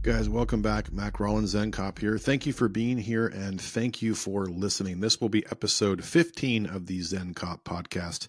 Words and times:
Guys, 0.00 0.28
welcome 0.28 0.62
back. 0.62 0.92
Mac 0.92 1.18
Rollins 1.18 1.50
Zen 1.50 1.72
Cop 1.72 1.98
here. 1.98 2.18
Thank 2.18 2.46
you 2.46 2.52
for 2.52 2.68
being 2.68 2.98
here 2.98 3.26
and 3.26 3.60
thank 3.60 4.00
you 4.00 4.14
for 4.14 4.46
listening. 4.46 5.00
This 5.00 5.20
will 5.20 5.28
be 5.28 5.44
episode 5.46 6.04
15 6.04 6.66
of 6.66 6.86
the 6.86 7.02
Zen 7.02 7.34
Cop 7.34 7.64
podcast. 7.64 8.28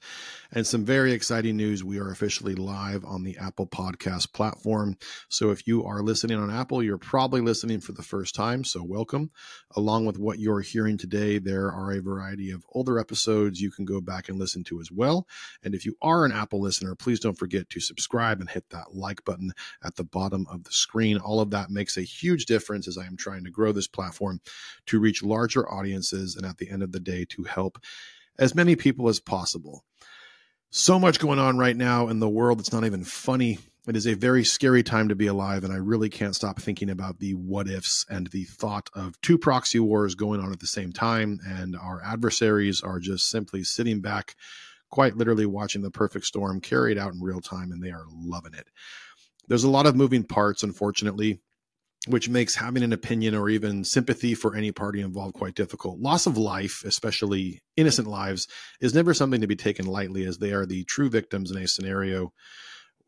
And 0.51 0.65
some 0.65 0.83
very 0.83 1.13
exciting 1.13 1.58
news. 1.58 1.83
We 1.83 1.99
are 1.99 2.10
officially 2.10 2.55
live 2.55 3.05
on 3.05 3.24
the 3.24 3.37
Apple 3.37 3.67
Podcast 3.67 4.33
platform. 4.33 4.97
So 5.29 5.51
if 5.51 5.67
you 5.67 5.85
are 5.85 6.01
listening 6.01 6.40
on 6.40 6.49
Apple, 6.49 6.81
you're 6.81 6.97
probably 6.97 7.40
listening 7.40 7.81
for 7.81 7.92
the 7.92 8.01
first 8.01 8.33
time. 8.33 8.63
So 8.63 8.83
welcome. 8.83 9.29
Along 9.76 10.08
with 10.08 10.17
what 10.17 10.40
you're 10.40 10.62
hearing 10.62 10.97
today, 10.97 11.38
there 11.38 11.72
are 11.72 11.92
a 11.92 12.01
variety 12.01 12.49
of 12.49 12.65
older 12.74 12.97
episodes 12.97 13.62
you 13.62 13.70
can 13.70 13.86
go 13.86 14.01
back 14.01 14.28
and 14.28 14.40
listen 14.40 14.63
to 14.65 14.81
as 14.81 14.92
well. 14.92 15.28
And 15.63 15.76
if 15.76 15.86
you 15.86 15.96
are 16.02 16.26
an 16.26 16.31
Apple 16.31 16.62
listener, 16.62 16.95
please 16.95 17.20
don't 17.20 17.38
forget 17.38 17.70
to 17.70 17.80
subscribe 17.80 18.40
and 18.40 18.49
hit 18.49 18.72
that 18.72 18.95
like 18.95 19.23
button 19.23 19.52
at 19.84 19.97
the 19.97 20.03
bottom 20.03 20.47
of 20.49 20.63
the 20.63 20.71
screen. 20.71 21.20
All 21.20 21.39
of 21.39 21.51
that 21.51 21.59
that 21.59 21.70
makes 21.70 21.98
a 21.98 22.02
huge 22.02 22.45
difference 22.45 22.88
as 22.88 22.98
I 22.98 23.05
am 23.05 23.18
trying 23.18 23.44
to 23.44 23.52
grow 23.52 23.72
this 23.72 23.88
platform 23.88 24.40
to 24.88 24.99
reach 24.99 25.23
larger 25.23 25.70
audiences 25.70 26.35
and 26.35 26.45
at 26.45 26.58
the 26.58 26.70
end 26.70 26.84
of 26.84 26.91
the 26.91 26.99
day 26.99 27.26
to 27.30 27.44
help 27.44 27.77
as 28.38 28.55
many 28.55 28.76
people 28.76 29.09
as 29.09 29.20
possible. 29.20 29.84
So 30.72 30.99
much 30.99 31.20
going 31.20 31.40
on 31.40 31.58
right 31.58 31.76
now 31.76 32.08
in 32.08 32.20
the 32.20 32.30
world. 32.30 32.59
It's 32.59 32.72
not 32.72 32.85
even 32.85 33.04
funny. 33.04 33.59
It 33.88 33.95
is 33.95 34.08
a 34.08 34.13
very 34.13 34.44
scary 34.44 34.84
time 34.84 35.09
to 35.09 35.16
be 35.16 35.27
alive, 35.27 35.63
and 35.63 35.73
I 35.73 35.77
really 35.77 36.09
can't 36.09 36.35
stop 36.35 36.62
thinking 36.62 36.91
about 36.91 37.18
the 37.18 37.34
what 37.34 37.68
ifs 37.68 38.05
and 38.07 38.27
the 38.27 38.44
thought 38.44 38.90
of 38.94 39.20
two 39.21 39.38
proxy 39.38 39.80
wars 39.80 40.13
going 40.13 40.41
on 40.41 40.52
at 40.52 40.60
the 40.60 40.68
same 40.68 40.91
time, 40.91 41.40
and 41.46 41.76
our 41.76 42.02
adversaries 42.04 42.82
are 42.84 42.99
just 42.99 43.30
simply 43.30 43.63
sitting 43.63 43.99
back, 43.99 44.35
quite 44.91 45.18
literally 45.18 45.48
watching 45.48 45.82
the 45.82 45.90
perfect 45.90 46.26
storm 46.26 46.62
carried 46.62 46.99
out 46.99 47.13
in 47.13 47.21
real 47.21 47.41
time, 47.41 47.71
and 47.71 47.82
they 47.82 47.90
are 47.90 48.05
loving 48.13 48.54
it. 48.54 48.68
There's 49.48 49.63
a 49.63 49.70
lot 49.70 49.88
of 49.88 49.96
moving 49.96 50.23
parts, 50.23 50.62
unfortunately 50.62 51.40
which 52.07 52.29
makes 52.29 52.55
having 52.55 52.83
an 52.83 52.93
opinion 52.93 53.35
or 53.35 53.49
even 53.49 53.83
sympathy 53.83 54.33
for 54.33 54.55
any 54.55 54.71
party 54.71 55.01
involved 55.01 55.33
quite 55.33 55.55
difficult. 55.55 55.99
Loss 55.99 56.27
of 56.27 56.37
life, 56.37 56.83
especially 56.85 57.61
innocent 57.75 58.07
lives, 58.07 58.47
is 58.79 58.93
never 58.93 59.13
something 59.13 59.41
to 59.41 59.47
be 59.47 59.55
taken 59.55 59.85
lightly 59.85 60.25
as 60.25 60.37
they 60.37 60.53
are 60.53 60.65
the 60.65 60.85
true 60.85 61.09
victims 61.09 61.51
in 61.51 61.57
a 61.57 61.67
scenario 61.67 62.31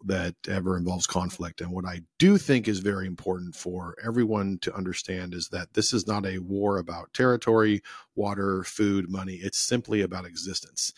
that 0.06 0.36
ever 0.47 0.78
involves 0.78 1.06
conflict. 1.06 1.62
And 1.62 1.72
what 1.72 1.86
I 1.86 2.02
do 2.17 2.38
think 2.38 2.67
is 2.67 2.80
very 2.80 3.06
important 3.06 3.56
for 3.56 3.95
everyone 4.03 4.58
to 4.64 4.75
understand 4.75 5.34
is 5.34 5.50
that 5.50 5.73
this 5.73 5.94
is 5.94 6.08
not 6.08 6.25
a 6.25 6.39
war 6.39 6.78
about 6.78 7.14
territory, 7.14 7.81
water, 8.16 8.64
food, 8.64 9.09
money. 9.09 9.36
It's 9.36 9.59
simply 9.59 10.02
about 10.02 10.25
existence. 10.25 10.92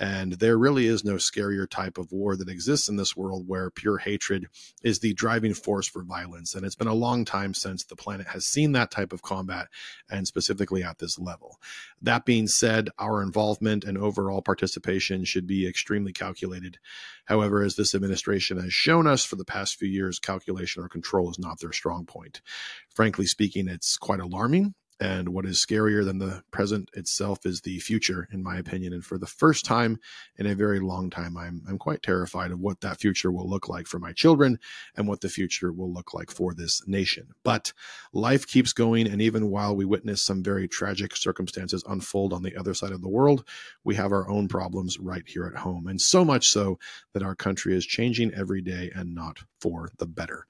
And 0.00 0.32
there 0.32 0.56
really 0.56 0.86
is 0.86 1.04
no 1.04 1.16
scarier 1.16 1.68
type 1.68 1.98
of 1.98 2.10
war 2.10 2.34
that 2.34 2.48
exists 2.48 2.88
in 2.88 2.96
this 2.96 3.14
world 3.14 3.46
where 3.46 3.70
pure 3.70 3.98
hatred 3.98 4.46
is 4.82 5.00
the 5.00 5.12
driving 5.12 5.52
force 5.52 5.86
for 5.86 6.02
violence. 6.02 6.54
And 6.54 6.64
it's 6.64 6.74
been 6.74 6.88
a 6.88 6.94
long 6.94 7.26
time 7.26 7.52
since 7.52 7.84
the 7.84 7.96
planet 7.96 8.28
has 8.28 8.46
seen 8.46 8.72
that 8.72 8.90
type 8.90 9.12
of 9.12 9.20
combat, 9.20 9.68
and 10.10 10.26
specifically 10.26 10.82
at 10.82 10.98
this 10.98 11.18
level. 11.18 11.60
That 12.00 12.24
being 12.24 12.48
said, 12.48 12.88
our 12.98 13.22
involvement 13.22 13.84
and 13.84 13.98
overall 13.98 14.40
participation 14.40 15.24
should 15.24 15.46
be 15.46 15.68
extremely 15.68 16.14
calculated. 16.14 16.78
However, 17.26 17.62
as 17.62 17.76
this 17.76 17.94
administration 17.94 18.58
has 18.58 18.72
shown 18.72 19.06
us 19.06 19.22
for 19.22 19.36
the 19.36 19.44
past 19.44 19.76
few 19.76 19.88
years, 19.88 20.18
calculation 20.18 20.82
or 20.82 20.88
control 20.88 21.30
is 21.30 21.38
not 21.38 21.60
their 21.60 21.72
strong 21.72 22.06
point. 22.06 22.40
Frankly 22.88 23.26
speaking, 23.26 23.68
it's 23.68 23.98
quite 23.98 24.20
alarming 24.20 24.74
and 25.00 25.30
what 25.30 25.46
is 25.46 25.64
scarier 25.64 26.04
than 26.04 26.18
the 26.18 26.42
present 26.50 26.90
itself 26.92 27.46
is 27.46 27.62
the 27.62 27.78
future, 27.78 28.28
in 28.32 28.42
my 28.42 28.58
opinion. 28.58 28.92
And 28.92 29.02
for 29.02 29.16
the 29.16 29.26
first 29.26 29.64
time 29.64 29.98
in 30.36 30.46
a 30.46 30.54
very 30.54 30.78
long 30.78 31.08
time, 31.08 31.38
I'm, 31.38 31.62
I'm 31.66 31.78
quite 31.78 32.02
terrified 32.02 32.50
of 32.50 32.60
what 32.60 32.82
that 32.82 33.00
future 33.00 33.32
will 33.32 33.48
look 33.48 33.66
like 33.66 33.86
for 33.86 33.98
my 33.98 34.12
children 34.12 34.58
and 34.96 35.08
what 35.08 35.22
the 35.22 35.30
future 35.30 35.72
will 35.72 35.90
look 35.90 36.12
like 36.12 36.30
for 36.30 36.52
this 36.52 36.86
nation. 36.86 37.28
But 37.44 37.72
life 38.12 38.46
keeps 38.46 38.74
going. 38.74 39.06
And 39.06 39.22
even 39.22 39.50
while 39.50 39.74
we 39.74 39.86
witness 39.86 40.20
some 40.20 40.42
very 40.42 40.68
tragic 40.68 41.16
circumstances 41.16 41.82
unfold 41.88 42.34
on 42.34 42.42
the 42.42 42.56
other 42.56 42.74
side 42.74 42.92
of 42.92 43.00
the 43.00 43.08
world, 43.08 43.48
we 43.84 43.94
have 43.94 44.12
our 44.12 44.28
own 44.28 44.48
problems 44.48 44.98
right 44.98 45.24
here 45.26 45.46
at 45.46 45.60
home. 45.60 45.86
And 45.86 45.98
so 45.98 46.26
much 46.26 46.46
so 46.46 46.78
that 47.14 47.22
our 47.22 47.34
country 47.34 47.74
is 47.74 47.86
changing 47.86 48.34
every 48.34 48.60
day 48.60 48.90
and 48.94 49.14
not 49.14 49.38
for 49.60 49.90
the 49.96 50.06
better. 50.06 50.46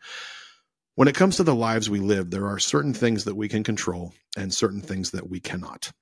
When 1.00 1.08
it 1.08 1.14
comes 1.14 1.38
to 1.38 1.44
the 1.44 1.54
lives 1.54 1.88
we 1.88 1.98
live, 1.98 2.30
there 2.30 2.46
are 2.46 2.58
certain 2.58 2.92
things 2.92 3.24
that 3.24 3.34
we 3.34 3.48
can 3.48 3.64
control 3.64 4.12
and 4.36 4.52
certain 4.52 4.82
things 4.82 5.12
that 5.12 5.30
we 5.30 5.40
cannot. 5.40 5.92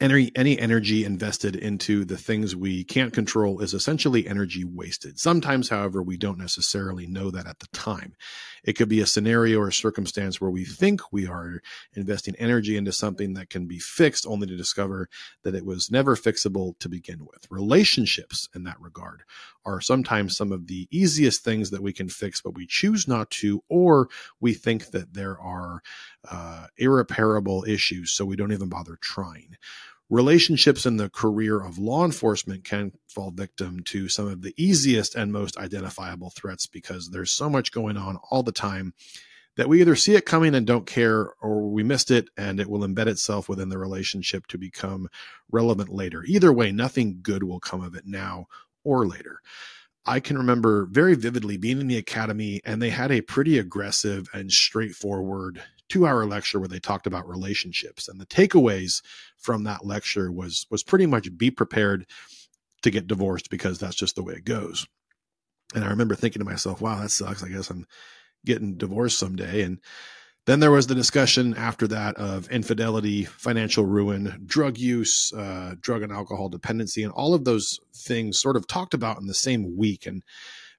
Any 0.00 0.32
any 0.34 0.58
energy 0.58 1.04
invested 1.04 1.54
into 1.54 2.06
the 2.06 2.16
things 2.16 2.56
we 2.56 2.82
can't 2.82 3.12
control 3.12 3.60
is 3.60 3.74
essentially 3.74 4.26
energy 4.26 4.64
wasted. 4.64 5.20
Sometimes 5.20 5.68
however 5.68 6.02
we 6.02 6.16
don't 6.16 6.38
necessarily 6.38 7.06
know 7.06 7.30
that 7.30 7.46
at 7.46 7.58
the 7.58 7.66
time. 7.74 8.14
It 8.64 8.72
could 8.72 8.88
be 8.88 9.00
a 9.00 9.06
scenario 9.06 9.60
or 9.60 9.68
a 9.68 9.72
circumstance 9.72 10.40
where 10.40 10.50
we 10.50 10.64
think 10.64 11.12
we 11.12 11.26
are 11.26 11.60
investing 11.92 12.34
energy 12.38 12.78
into 12.78 12.90
something 12.90 13.34
that 13.34 13.50
can 13.50 13.66
be 13.66 13.78
fixed 13.78 14.26
only 14.26 14.46
to 14.46 14.56
discover 14.56 15.10
that 15.44 15.54
it 15.54 15.66
was 15.66 15.90
never 15.90 16.16
fixable 16.16 16.78
to 16.78 16.88
begin 16.88 17.26
with. 17.26 17.46
Relationships 17.50 18.48
in 18.54 18.64
that 18.64 18.80
regard 18.80 19.24
are 19.64 19.80
sometimes 19.80 20.36
some 20.36 20.52
of 20.52 20.66
the 20.66 20.88
easiest 20.90 21.44
things 21.44 21.70
that 21.70 21.82
we 21.82 21.92
can 21.92 22.08
fix 22.08 22.40
but 22.40 22.54
we 22.54 22.66
choose 22.66 23.06
not 23.08 23.30
to 23.30 23.62
or 23.68 24.08
we 24.40 24.54
think 24.54 24.86
that 24.90 25.14
there 25.14 25.38
are 25.40 25.82
uh, 26.30 26.66
irreparable 26.76 27.64
issues 27.66 28.12
so 28.12 28.24
we 28.24 28.36
don't 28.36 28.52
even 28.52 28.68
bother 28.68 28.98
trying 29.00 29.56
relationships 30.12 30.84
in 30.84 30.98
the 30.98 31.08
career 31.08 31.58
of 31.58 31.78
law 31.78 32.04
enforcement 32.04 32.64
can 32.64 32.92
fall 33.08 33.30
victim 33.30 33.82
to 33.82 34.10
some 34.10 34.28
of 34.28 34.42
the 34.42 34.52
easiest 34.58 35.14
and 35.14 35.32
most 35.32 35.56
identifiable 35.56 36.28
threats 36.28 36.66
because 36.66 37.08
there's 37.08 37.30
so 37.30 37.48
much 37.48 37.72
going 37.72 37.96
on 37.96 38.18
all 38.30 38.42
the 38.42 38.52
time 38.52 38.92
that 39.56 39.68
we 39.68 39.80
either 39.80 39.96
see 39.96 40.14
it 40.14 40.26
coming 40.26 40.54
and 40.54 40.66
don't 40.66 40.86
care 40.86 41.32
or 41.40 41.70
we 41.70 41.82
missed 41.82 42.10
it 42.10 42.28
and 42.36 42.60
it 42.60 42.68
will 42.68 42.86
embed 42.86 43.06
itself 43.06 43.48
within 43.48 43.68
the 43.68 43.78
relationship 43.78 44.46
to 44.46 44.58
become 44.58 45.08
relevant 45.50 45.88
later. 45.88 46.22
Either 46.26 46.52
way, 46.52 46.72
nothing 46.72 47.18
good 47.22 47.42
will 47.42 47.60
come 47.60 47.82
of 47.82 47.94
it 47.94 48.04
now 48.06 48.46
or 48.84 49.06
later. 49.06 49.40
I 50.04 50.18
can 50.18 50.36
remember 50.36 50.86
very 50.86 51.14
vividly 51.14 51.56
being 51.56 51.80
in 51.80 51.86
the 51.86 51.96
academy 51.96 52.60
and 52.64 52.82
they 52.82 52.90
had 52.90 53.12
a 53.12 53.20
pretty 53.20 53.58
aggressive 53.58 54.28
and 54.34 54.50
straightforward 54.50 55.62
two 55.88 56.06
hour 56.06 56.24
lecture 56.26 56.58
where 56.58 56.68
they 56.68 56.80
talked 56.80 57.06
about 57.06 57.28
relationships. 57.28 58.08
And 58.08 58.20
the 58.20 58.26
takeaways 58.26 59.02
from 59.36 59.64
that 59.64 59.84
lecture 59.84 60.32
was 60.32 60.66
was 60.70 60.82
pretty 60.82 61.06
much 61.06 61.36
be 61.36 61.50
prepared 61.50 62.06
to 62.82 62.90
get 62.90 63.06
divorced 63.06 63.50
because 63.50 63.78
that's 63.78 63.94
just 63.94 64.16
the 64.16 64.22
way 64.22 64.34
it 64.34 64.44
goes. 64.44 64.86
And 65.74 65.84
i 65.84 65.88
remember 65.88 66.14
thinking 66.14 66.40
to 66.40 66.48
myself 66.48 66.80
wow 66.80 67.00
that 67.00 67.10
sucks. 67.10 67.42
I 67.44 67.48
guess 67.48 67.70
i'm 67.70 67.86
getting 68.44 68.76
divorced 68.76 69.18
someday. 69.18 69.62
And 69.62 69.78
then 70.46 70.60
there 70.60 70.70
was 70.70 70.88
the 70.88 70.94
discussion 70.94 71.54
after 71.56 71.86
that 71.86 72.16
of 72.16 72.48
infidelity 72.50 73.24
financial 73.24 73.84
ruin 73.84 74.42
drug 74.46 74.78
use 74.78 75.32
uh, 75.34 75.74
drug 75.80 76.02
and 76.02 76.12
alcohol 76.12 76.48
dependency 76.48 77.02
and 77.02 77.12
all 77.12 77.34
of 77.34 77.44
those 77.44 77.78
things 77.94 78.40
sort 78.40 78.56
of 78.56 78.66
talked 78.66 78.94
about 78.94 79.20
in 79.20 79.26
the 79.26 79.34
same 79.34 79.76
week 79.76 80.06
and 80.06 80.22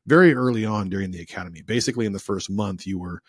very 0.06 0.34
early 0.34 0.66
on 0.66 0.90
during 0.90 1.12
the 1.12 1.22
academy 1.22 1.62
basically 1.62 2.06
in 2.06 2.14
the 2.14 2.20
first 2.20 2.50
month 2.50 2.86
you 2.86 3.00
were 3.00 3.22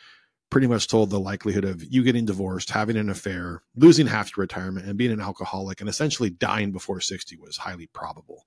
pretty 0.54 0.66
much 0.68 0.86
told 0.86 1.10
the 1.10 1.18
likelihood 1.18 1.64
of 1.64 1.82
you 1.82 2.04
getting 2.04 2.24
divorced, 2.24 2.70
having 2.70 2.96
an 2.96 3.10
affair, 3.10 3.60
losing 3.74 4.06
half 4.06 4.36
your 4.36 4.42
retirement, 4.42 4.86
and 4.86 4.96
being 4.96 5.10
an 5.10 5.20
alcoholic 5.20 5.80
and 5.80 5.90
essentially 5.90 6.30
dying 6.30 6.70
before 6.70 7.00
60 7.00 7.36
was 7.38 7.56
highly 7.56 7.88
probable. 7.88 8.44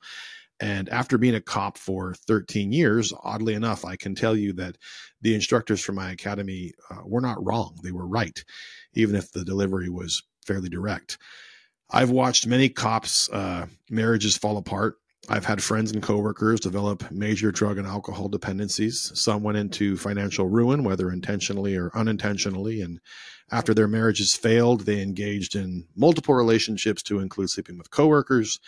And 0.60 0.90
after 0.90 1.18
being 1.18 1.36
a 1.36 1.42
cop 1.42 1.78
for 1.78 2.14
13 2.28 2.72
years, 2.72 3.14
oddly 3.24 3.54
enough, 3.54 3.86
I 3.86 3.96
can 3.96 4.16
tell 4.16 4.36
you 4.36 4.54
that 4.54 4.78
the 5.22 5.36
instructors 5.36 5.82
from 5.82 5.96
my 5.96 6.12
academy 6.12 6.74
uh, 6.90 7.02
were 7.06 7.22
not 7.22 7.44
wrong. 7.46 7.78
They 7.84 7.92
were 7.92 8.08
right, 8.08 8.44
even 8.94 9.16
if 9.16 9.32
the 9.32 9.46
delivery 9.46 9.90
was 9.90 10.24
fairly 10.46 10.70
direct. 10.70 11.18
I've 11.90 12.10
watched 12.10 12.48
many 12.48 12.70
cops' 12.70 13.30
uh, 13.30 13.68
marriages 13.90 14.38
fall 14.38 14.58
apart 14.58 14.98
I've 15.30 15.46
had 15.46 15.62
friends 15.62 15.92
and 15.92 16.02
coworkers 16.02 16.62
develop 16.62 17.12
major 17.12 17.52
drug 17.52 17.78
and 17.78 17.86
alcohol 17.86 18.30
dependencies. 18.30 19.12
Some 19.14 19.44
went 19.44 19.58
into 19.58 19.98
financial 19.98 20.48
ruin, 20.48 20.84
whether 20.86 21.12
intentionally 21.12 21.76
or 21.76 21.92
unintentionally. 21.94 22.82
And 22.82 23.02
after 23.52 23.74
their 23.74 23.90
marriages 23.90 24.36
failed, 24.36 24.82
they 24.82 25.02
engaged 25.02 25.56
in 25.56 25.86
multiple 25.98 26.34
relationships 26.34 27.04
to 27.04 27.20
include 27.20 27.50
sleeping 27.50 27.78
with 27.78 27.92
coworkers. 27.92 28.60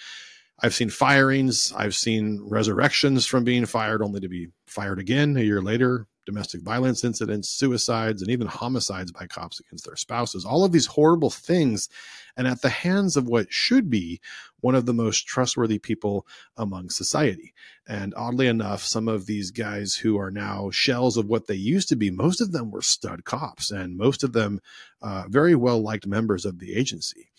I've 0.61 0.73
seen 0.73 0.89
firings. 0.89 1.73
I've 1.75 1.95
seen 1.95 2.41
resurrections 2.43 3.25
from 3.25 3.43
being 3.43 3.65
fired 3.65 4.01
only 4.01 4.19
to 4.19 4.27
be 4.27 4.49
fired 4.67 4.99
again 4.99 5.37
a 5.37 5.41
year 5.41 5.61
later 5.61 6.07
domestic 6.29 6.61
violence 6.61 7.03
incidents, 7.03 7.49
suicides, 7.49 8.21
and 8.21 8.29
even 8.29 8.45
homicides 8.45 9.11
by 9.11 9.25
cops 9.25 9.59
against 9.59 9.83
their 9.85 9.95
spouses. 9.95 10.45
All 10.45 10.63
of 10.63 10.71
these 10.71 10.85
horrible 10.85 11.31
things, 11.31 11.89
and 12.37 12.47
at 12.47 12.61
the 12.61 12.69
hands 12.69 13.17
of 13.17 13.27
what 13.27 13.51
should 13.51 13.89
be 13.89 14.21
one 14.59 14.75
of 14.75 14.85
the 14.85 14.93
most 14.93 15.25
trustworthy 15.25 15.79
people 15.79 16.27
among 16.55 16.91
society. 16.91 17.51
And 17.87 18.13
oddly 18.15 18.45
enough, 18.45 18.83
some 18.83 19.07
of 19.07 19.25
these 19.25 19.49
guys 19.49 19.95
who 19.95 20.19
are 20.19 20.29
now 20.29 20.69
shells 20.69 21.17
of 21.17 21.25
what 21.25 21.47
they 21.47 21.55
used 21.55 21.89
to 21.89 21.95
be, 21.95 22.11
most 22.11 22.41
of 22.41 22.51
them 22.51 22.69
were 22.69 22.83
stud 22.83 23.23
cops, 23.25 23.71
and 23.71 23.97
most 23.97 24.23
of 24.23 24.33
them 24.33 24.59
uh, 25.01 25.23
very 25.27 25.55
well 25.55 25.81
liked 25.81 26.05
members 26.05 26.45
of 26.45 26.59
the 26.59 26.75
agency. 26.75 27.31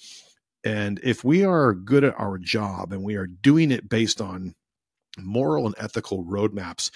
And 0.64 1.00
if 1.02 1.24
we 1.24 1.44
are 1.44 1.72
good 1.72 2.04
at 2.04 2.18
our 2.18 2.38
job 2.38 2.92
and 2.92 3.02
we 3.02 3.16
are 3.16 3.26
doing 3.26 3.70
it 3.70 3.88
based 3.88 4.20
on 4.20 4.54
moral 5.18 5.66
and 5.66 5.74
ethical 5.78 6.24
roadmaps 6.24 6.90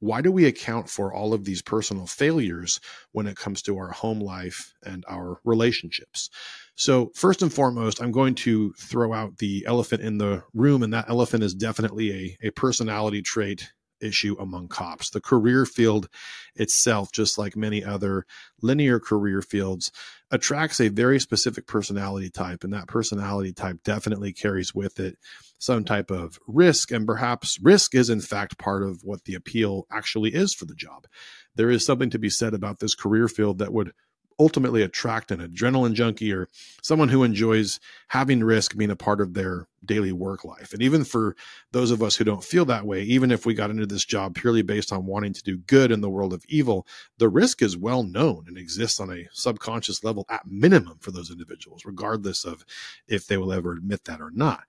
why 0.00 0.20
do 0.20 0.30
we 0.30 0.44
account 0.44 0.88
for 0.90 1.12
all 1.12 1.32
of 1.32 1.44
these 1.44 1.62
personal 1.62 2.06
failures 2.06 2.80
when 3.12 3.26
it 3.26 3.36
comes 3.36 3.62
to 3.62 3.78
our 3.78 3.90
home 3.90 4.20
life 4.20 4.74
and 4.84 5.04
our 5.08 5.40
relationships? 5.44 6.28
So, 6.74 7.10
first 7.14 7.42
and 7.42 7.52
foremost, 7.52 8.02
I'm 8.02 8.12
going 8.12 8.34
to 8.36 8.72
throw 8.74 9.14
out 9.14 9.38
the 9.38 9.64
elephant 9.66 10.02
in 10.02 10.18
the 10.18 10.42
room, 10.52 10.82
and 10.82 10.92
that 10.92 11.08
elephant 11.08 11.42
is 11.42 11.54
definitely 11.54 12.12
a, 12.12 12.48
a 12.48 12.50
personality 12.50 13.22
trait 13.22 13.72
issue 14.00 14.36
among 14.38 14.68
cops. 14.68 15.10
The 15.10 15.20
career 15.20 15.66
field 15.66 16.08
itself, 16.54 17.12
just 17.12 17.38
like 17.38 17.56
many 17.56 17.84
other 17.84 18.26
linear 18.62 19.00
career 19.00 19.42
fields, 19.42 19.92
attracts 20.30 20.80
a 20.80 20.88
very 20.88 21.20
specific 21.20 21.66
personality 21.66 22.30
type, 22.30 22.64
and 22.64 22.72
that 22.72 22.88
personality 22.88 23.52
type 23.52 23.78
definitely 23.84 24.32
carries 24.32 24.74
with 24.74 24.98
it 24.98 25.16
some 25.58 25.84
type 25.84 26.10
of 26.10 26.38
risk. 26.46 26.90
And 26.90 27.06
perhaps 27.06 27.58
risk 27.62 27.94
is, 27.94 28.10
in 28.10 28.20
fact, 28.20 28.58
part 28.58 28.82
of 28.82 29.02
what 29.02 29.24
the 29.24 29.34
appeal 29.34 29.86
actually 29.90 30.34
is 30.34 30.52
for 30.52 30.64
the 30.64 30.74
job. 30.74 31.06
There 31.54 31.70
is 31.70 31.84
something 31.84 32.10
to 32.10 32.18
be 32.18 32.30
said 32.30 32.54
about 32.54 32.80
this 32.80 32.94
career 32.94 33.28
field 33.28 33.58
that 33.58 33.72
would 33.72 33.92
ultimately 34.38 34.82
attract 34.82 35.30
an 35.30 35.40
adrenaline 35.40 35.94
junkie 35.94 36.32
or 36.32 36.48
someone 36.82 37.08
who 37.08 37.22
enjoys 37.22 37.80
having 38.08 38.44
risk 38.44 38.76
being 38.76 38.90
a 38.90 38.96
part 38.96 39.20
of 39.20 39.34
their 39.34 39.66
daily 39.84 40.12
work 40.12 40.44
life. 40.44 40.72
And 40.72 40.82
even 40.82 41.04
for 41.04 41.36
those 41.72 41.90
of 41.90 42.02
us 42.02 42.16
who 42.16 42.24
don't 42.24 42.44
feel 42.44 42.64
that 42.66 42.86
way, 42.86 43.02
even 43.02 43.30
if 43.30 43.46
we 43.46 43.54
got 43.54 43.70
into 43.70 43.86
this 43.86 44.04
job 44.04 44.34
purely 44.34 44.62
based 44.62 44.92
on 44.92 45.06
wanting 45.06 45.32
to 45.32 45.42
do 45.42 45.56
good 45.58 45.90
in 45.90 46.00
the 46.00 46.10
world 46.10 46.32
of 46.32 46.44
evil, 46.48 46.86
the 47.18 47.28
risk 47.28 47.62
is 47.62 47.76
well 47.76 48.02
known 48.02 48.44
and 48.46 48.58
exists 48.58 49.00
on 49.00 49.10
a 49.10 49.26
subconscious 49.32 50.04
level 50.04 50.26
at 50.28 50.46
minimum 50.46 50.98
for 51.00 51.12
those 51.12 51.30
individuals, 51.30 51.84
regardless 51.84 52.44
of 52.44 52.64
if 53.08 53.26
they 53.26 53.36
will 53.36 53.52
ever 53.52 53.72
admit 53.72 54.04
that 54.04 54.20
or 54.20 54.30
not. 54.30 54.64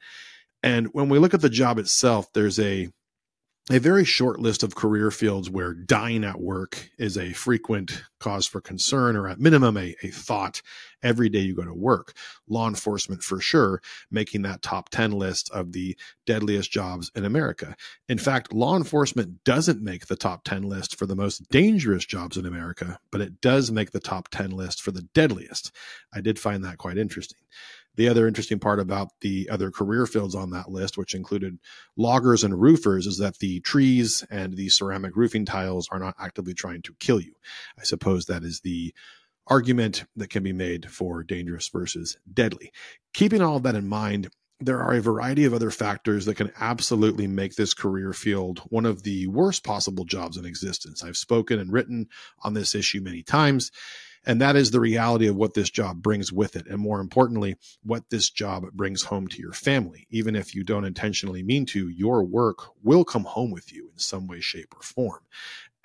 And 0.63 0.87
when 0.93 1.09
we 1.09 1.19
look 1.19 1.33
at 1.33 1.41
the 1.41 1.49
job 1.49 1.77
itself, 1.77 2.31
there's 2.33 2.59
a 2.59 2.89
a 3.69 3.79
very 3.79 4.05
short 4.05 4.39
list 4.39 4.63
of 4.63 4.75
career 4.75 5.11
fields 5.11 5.49
where 5.49 5.73
dying 5.73 6.23
at 6.23 6.39
work 6.39 6.89
is 6.97 7.17
a 7.17 7.33
frequent 7.33 8.01
cause 8.17 8.47
for 8.47 8.61
concern 8.61 9.17
or 9.17 9.27
at 9.27 9.41
minimum 9.41 9.75
a, 9.75 9.93
a 10.03 10.07
thought 10.07 10.61
every 11.03 11.27
day 11.27 11.39
you 11.39 11.53
go 11.53 11.65
to 11.65 11.73
work. 11.73 12.13
Law 12.47 12.69
enforcement 12.69 13.21
for 13.21 13.41
sure 13.41 13.81
making 14.09 14.43
that 14.43 14.61
top 14.61 14.87
10 14.89 15.11
list 15.11 15.51
of 15.51 15.73
the 15.73 15.97
deadliest 16.25 16.71
jobs 16.71 17.11
in 17.13 17.25
America. 17.25 17.75
In 18.07 18.17
fact, 18.17 18.53
law 18.53 18.77
enforcement 18.77 19.43
doesn't 19.43 19.81
make 19.81 20.07
the 20.07 20.15
top 20.15 20.45
10 20.45 20.63
list 20.63 20.97
for 20.97 21.05
the 21.05 21.15
most 21.15 21.49
dangerous 21.49 22.05
jobs 22.05 22.37
in 22.37 22.45
America, 22.45 22.97
but 23.11 23.19
it 23.19 23.41
does 23.41 23.69
make 23.69 23.91
the 23.91 23.99
top 23.99 24.29
10 24.29 24.49
list 24.51 24.81
for 24.81 24.91
the 24.91 25.03
deadliest. 25.13 25.73
I 26.13 26.21
did 26.21 26.39
find 26.39 26.63
that 26.63 26.77
quite 26.77 26.97
interesting. 26.97 27.39
The 27.97 28.07
other 28.07 28.27
interesting 28.27 28.59
part 28.59 28.79
about 28.79 29.09
the 29.21 29.49
other 29.51 29.71
career 29.71 30.05
fields 30.05 30.35
on 30.35 30.51
that 30.51 30.69
list, 30.69 30.97
which 30.97 31.15
included 31.15 31.57
loggers 31.97 32.43
and 32.43 32.59
roofers, 32.59 33.07
is 33.07 33.17
that 33.17 33.39
the 33.39 33.59
trees 33.61 34.23
and 34.29 34.53
the 34.53 34.69
ceramic 34.69 35.15
roofing 35.15 35.45
tiles 35.45 35.89
are 35.91 35.99
not 35.99 36.15
actively 36.19 36.53
trying 36.53 36.83
to 36.83 36.95
kill 36.99 37.19
you. 37.19 37.33
I 37.77 37.83
suppose 37.83 38.25
that 38.25 38.43
is 38.43 38.61
the 38.61 38.93
argument 39.47 40.05
that 40.15 40.29
can 40.29 40.43
be 40.43 40.53
made 40.53 40.91
for 40.91 41.23
dangerous 41.23 41.67
versus 41.69 42.17
deadly. 42.31 42.71
Keeping 43.13 43.41
all 43.41 43.57
of 43.57 43.63
that 43.63 43.75
in 43.75 43.87
mind, 43.87 44.29
there 44.59 44.79
are 44.79 44.93
a 44.93 45.01
variety 45.01 45.45
of 45.45 45.53
other 45.53 45.71
factors 45.71 46.25
that 46.25 46.35
can 46.35 46.51
absolutely 46.59 47.27
make 47.27 47.55
this 47.55 47.73
career 47.73 48.11
field 48.13 48.59
one 48.69 48.85
of 48.85 49.03
the 49.03 49.27
worst 49.27 49.63
possible 49.63 50.03
jobs 50.03 50.37
in 50.37 50.45
existence. 50.45 51.03
I've 51.03 51.17
spoken 51.17 51.59
and 51.59 51.71
written 51.71 52.07
on 52.41 52.53
this 52.53 52.73
issue 52.73 53.01
many 53.01 53.23
times. 53.23 53.71
And 54.27 54.41
that 54.41 54.57
is 54.57 54.71
the 54.71 54.81
reality 54.81 55.27
of 55.27 55.37
what 55.37 55.53
this 55.53 55.69
job 55.69 56.01
brings 56.01 56.33
with 56.33 56.57
it. 56.57 56.67
And 56.67 56.79
more 56.79 56.99
importantly, 56.99 57.55
what 57.83 58.09
this 58.09 58.29
job 58.29 58.65
brings 58.73 59.01
home 59.01 59.29
to 59.29 59.41
your 59.41 59.53
family. 59.53 60.05
Even 60.09 60.35
if 60.35 60.53
you 60.53 60.65
don't 60.65 60.83
intentionally 60.83 61.41
mean 61.41 61.65
to, 61.67 61.87
your 61.87 62.23
work 62.25 62.57
will 62.83 63.05
come 63.05 63.23
home 63.23 63.51
with 63.51 63.71
you 63.71 63.89
in 63.93 63.97
some 63.97 64.27
way, 64.27 64.41
shape, 64.41 64.75
or 64.75 64.81
form. 64.81 65.21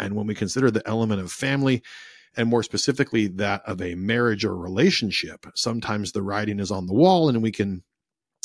And 0.00 0.16
when 0.16 0.26
we 0.26 0.34
consider 0.34 0.72
the 0.72 0.86
element 0.86 1.20
of 1.20 1.30
family, 1.30 1.82
and 2.36 2.48
more 2.48 2.62
specifically 2.62 3.28
that 3.28 3.62
of 3.64 3.80
a 3.80 3.94
marriage 3.94 4.44
or 4.44 4.56
relationship, 4.56 5.46
sometimes 5.54 6.10
the 6.10 6.22
writing 6.22 6.58
is 6.58 6.70
on 6.70 6.86
the 6.86 6.94
wall 6.94 7.28
and 7.28 7.42
we 7.42 7.52
can 7.52 7.84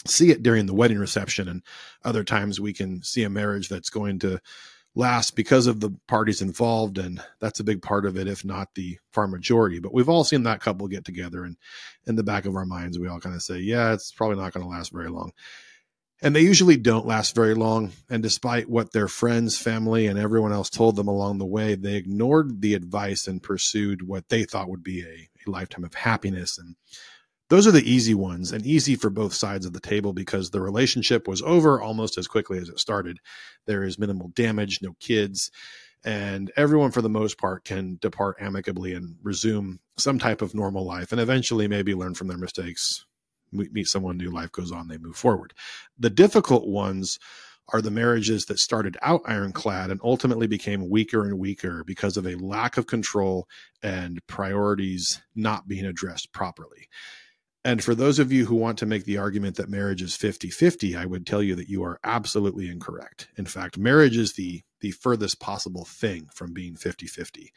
see 0.06 0.30
it 0.30 0.44
during 0.44 0.68
the 0.68 0.76
wedding 0.76 1.00
reception. 1.00 1.48
And 1.48 1.64
other 2.04 2.24
times 2.24 2.60
we 2.60 2.74
can 2.74 3.02
see 3.02 3.24
a 3.24 3.30
marriage 3.30 3.70
that's 3.70 3.90
going 3.90 4.20
to 4.20 4.40
last 4.98 5.36
because 5.36 5.68
of 5.68 5.80
the 5.80 5.92
parties 6.08 6.42
involved 6.42 6.98
and 6.98 7.22
that's 7.40 7.60
a 7.60 7.64
big 7.64 7.82
part 7.84 8.06
of 8.06 8.18
it 8.18 8.28
if 8.28 8.44
not 8.44 8.74
the 8.74 8.98
far 9.12 9.28
majority. 9.28 9.80
But 9.80 9.94
we've 9.94 10.10
all 10.10 10.24
seen 10.24 10.44
that 10.44 10.60
couple 10.60 10.88
get 10.88 11.06
together 11.06 11.44
and 11.44 11.56
in 12.08 12.16
the 12.16 12.24
back 12.24 12.46
of 12.46 12.56
our 12.56 12.66
minds 12.66 12.98
we 12.98 13.08
all 13.08 13.20
kind 13.20 13.36
of 13.36 13.44
say 13.44 13.58
yeah 13.60 13.94
it's 13.94 14.12
probably 14.12 14.38
not 14.38 14.54
going 14.54 14.66
to 14.66 14.70
last 14.70 14.92
very 14.92 15.10
long. 15.10 15.32
And 16.20 16.36
they 16.36 16.42
usually 16.42 16.78
don't 16.78 17.06
last 17.06 17.36
very 17.36 17.54
long 17.54 17.92
and 18.10 18.24
despite 18.24 18.70
what 18.70 18.92
their 18.92 19.08
friends 19.08 19.56
family 19.56 20.08
and 20.08 20.18
everyone 20.18 20.52
else 20.52 20.72
told 20.72 20.96
them 20.96 21.08
along 21.08 21.38
the 21.38 21.46
way 21.46 21.76
they 21.76 21.96
ignored 21.96 22.62
the 22.62 22.74
advice 22.74 23.28
and 23.28 23.44
pursued 23.44 24.08
what 24.08 24.30
they 24.30 24.46
thought 24.46 24.70
would 24.70 24.84
be 24.84 25.04
a, 25.04 25.30
a 25.48 25.52
lifetime 25.52 25.84
of 25.84 25.94
happiness 25.94 26.58
and 26.58 26.76
those 27.50 27.66
are 27.68 27.72
the 27.72 27.90
easy 27.90 28.14
ones 28.14 28.52
and 28.52 28.66
easy 28.66 28.96
for 28.96 29.10
both 29.10 29.34
sides 29.34 29.66
of 29.66 29.74
the 29.74 29.80
table 29.80 30.14
because 30.14 30.50
the 30.50 30.62
relationship 30.62 31.28
was 31.28 31.42
over 31.42 31.82
almost 31.82 32.18
as 32.18 32.28
quickly 32.28 32.58
as 32.58 32.70
it 32.70 32.80
started. 32.80 33.20
There 33.66 33.84
is 33.84 34.00
minimal 34.00 34.30
damage, 34.30 34.80
no 34.82 34.96
kids, 35.00 35.52
and 36.04 36.52
everyone, 36.56 36.92
for 36.92 37.02
the 37.02 37.10
most 37.10 37.38
part, 37.38 37.64
can 37.64 37.98
depart 38.02 38.38
amicably 38.40 38.94
and 38.94 39.16
resume 39.24 39.80
some 39.98 40.20
type 40.20 40.42
of 40.42 40.54
normal 40.54 40.86
life 40.86 41.12
and 41.12 41.22
eventually 41.22 41.68
maybe 41.68 41.96
learn 41.96 42.14
from 42.14 42.28
their 42.28 42.38
mistakes, 42.38 43.06
meet 43.52 43.88
someone 43.88 44.18
new, 44.18 44.32
life 44.32 44.52
goes 44.52 44.72
on, 44.72 44.88
they 44.88 44.98
move 44.98 45.16
forward. 45.16 45.54
The 45.98 46.10
difficult 46.10 46.68
ones 46.68 47.18
are 47.74 47.82
the 47.82 47.92
marriages 47.92 48.46
that 48.46 48.60
started 48.60 48.96
out 49.02 49.22
ironclad 49.26 49.92
and 49.92 50.00
ultimately 50.04 50.48
became 50.48 50.90
weaker 50.90 51.26
and 51.26 51.38
weaker 51.38 51.84
because 51.84 52.16
of 52.16 52.26
a 52.26 52.36
lack 52.36 52.78
of 52.78 52.88
control 52.88 53.48
and 53.84 54.26
priorities 54.28 55.22
not 55.36 55.68
being 55.68 55.86
addressed 55.86 56.32
properly. 56.32 56.88
And 57.68 57.84
for 57.84 57.94
those 57.94 58.18
of 58.18 58.32
you 58.32 58.46
who 58.46 58.56
want 58.56 58.78
to 58.78 58.86
make 58.86 59.04
the 59.04 59.18
argument 59.18 59.58
that 59.58 59.68
marriage 59.68 60.02
is 60.02 60.16
50 60.16 60.50
50, 60.50 60.96
I 60.96 61.04
would 61.04 61.28
tell 61.28 61.44
you 61.44 61.54
that 61.56 61.68
you 61.68 61.84
are 61.84 62.00
absolutely 62.02 62.70
incorrect. 62.70 63.28
In 63.36 63.46
fact, 63.46 63.78
marriage 63.78 64.16
is 64.16 64.32
the, 64.32 64.62
the 64.80 64.92
furthest 64.92 65.42
possible 65.42 65.84
thing 65.84 66.30
from 66.34 66.54
being 66.54 66.78
50 66.78 67.08
50. 67.08 67.52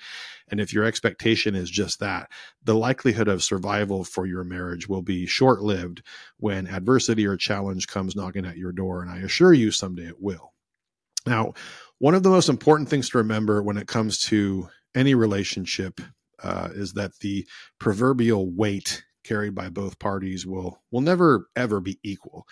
And 0.49 0.59
if 0.59 0.73
your 0.73 0.83
expectation 0.83 1.55
is 1.55 1.71
just 1.71 2.01
that, 2.01 2.29
the 2.65 2.75
likelihood 2.75 3.29
of 3.29 3.45
survival 3.45 4.03
for 4.03 4.27
your 4.27 4.43
marriage 4.43 4.89
will 4.89 5.01
be 5.01 5.27
short 5.27 5.63
lived 5.63 6.03
when 6.39 6.67
adversity 6.67 7.25
or 7.25 7.37
challenge 7.37 7.87
comes 7.87 8.17
knocking 8.17 8.45
at 8.45 8.57
your 8.57 8.73
door. 8.73 9.03
And 9.03 9.13
I 9.13 9.19
assure 9.19 9.53
you, 9.53 9.71
someday 9.71 10.09
it 10.09 10.21
will. 10.21 10.55
Now, 11.25 11.53
one 11.99 12.17
of 12.17 12.25
the 12.25 12.31
most 12.31 12.49
important 12.49 12.89
things 12.89 13.11
to 13.11 13.19
remember 13.19 13.63
when 13.63 13.77
it 13.77 13.87
comes 13.87 14.19
to 14.23 14.71
any 14.93 15.15
relationship 15.15 16.01
uh, 16.43 16.71
is 16.73 16.95
that 16.95 17.17
the 17.21 17.47
proverbial 17.79 18.51
weight 18.51 19.05
carried 19.25 19.55
by 19.55 19.69
both 19.69 19.99
parties 19.99 20.47
will 20.47 20.83
will 20.91 21.01
never 21.01 21.49
ever 21.57 21.81
be 21.81 21.99
equal. 22.03 22.47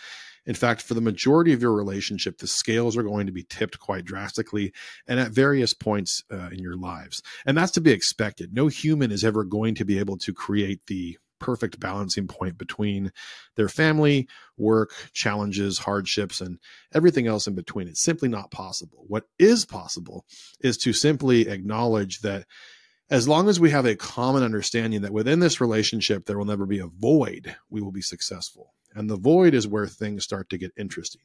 In 0.46 0.54
fact, 0.54 0.82
for 0.82 0.94
the 0.94 1.00
majority 1.00 1.52
of 1.52 1.60
your 1.60 1.74
relationship, 1.74 2.38
the 2.38 2.46
scales 2.46 2.96
are 2.96 3.02
going 3.02 3.26
to 3.26 3.32
be 3.32 3.44
tipped 3.48 3.78
quite 3.78 4.04
drastically 4.04 4.72
and 5.06 5.20
at 5.20 5.30
various 5.30 5.74
points 5.74 6.24
uh, 6.32 6.48
in 6.50 6.58
your 6.58 6.76
lives. 6.76 7.22
And 7.44 7.56
that's 7.56 7.72
to 7.72 7.80
be 7.80 7.92
expected. 7.92 8.54
No 8.54 8.68
human 8.68 9.12
is 9.12 9.24
ever 9.24 9.44
going 9.44 9.74
to 9.76 9.84
be 9.84 9.98
able 9.98 10.16
to 10.18 10.32
create 10.32 10.86
the 10.86 11.18
perfect 11.38 11.78
balancing 11.78 12.26
point 12.26 12.58
between 12.58 13.12
their 13.56 13.68
family, 13.68 14.28
work, 14.56 14.92
challenges, 15.12 15.78
hardships, 15.78 16.40
and 16.40 16.58
everything 16.94 17.26
else 17.26 17.46
in 17.46 17.54
between. 17.54 17.88
It's 17.88 18.02
simply 18.02 18.28
not 18.28 18.50
possible. 18.50 19.04
What 19.06 19.24
is 19.38 19.64
possible 19.64 20.24
is 20.60 20.76
to 20.78 20.92
simply 20.92 21.48
acknowledge 21.48 22.20
that 22.20 22.46
as 23.10 23.26
long 23.26 23.48
as 23.48 23.58
we 23.58 23.70
have 23.70 23.86
a 23.86 23.96
common 23.96 24.42
understanding 24.42 25.02
that 25.02 25.12
within 25.12 25.40
this 25.40 25.60
relationship 25.60 26.26
there 26.26 26.38
will 26.38 26.44
never 26.44 26.66
be 26.66 26.78
a 26.78 26.86
void, 26.86 27.56
we 27.70 27.80
will 27.80 27.92
be 27.92 28.02
successful. 28.02 28.74
And 28.94 29.08
the 29.08 29.16
void 29.16 29.54
is 29.54 29.66
where 29.66 29.86
things 29.86 30.24
start 30.24 30.50
to 30.50 30.58
get 30.58 30.72
interesting. 30.76 31.22